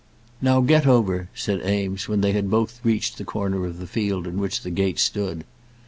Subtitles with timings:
[0.41, 4.25] "Now get over," said Eames, when they had both reached the corner of the field
[4.25, 5.43] in which the gate stood.